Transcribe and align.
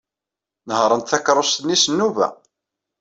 Nehṛent 0.67 1.09
takeṛṛust-nni 1.11 1.77
s 1.83 1.85
nnuba. 1.89 2.27